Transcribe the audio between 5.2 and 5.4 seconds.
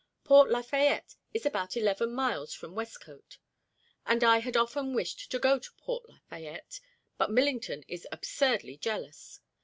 to